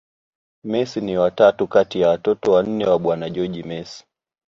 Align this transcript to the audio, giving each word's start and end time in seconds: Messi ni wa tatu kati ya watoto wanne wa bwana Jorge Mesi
Messi 0.63 1.01
ni 1.01 1.17
wa 1.17 1.31
tatu 1.31 1.67
kati 1.67 1.99
ya 2.01 2.09
watoto 2.09 2.51
wanne 2.51 2.85
wa 2.85 2.99
bwana 2.99 3.29
Jorge 3.29 3.63
Mesi 3.63 4.03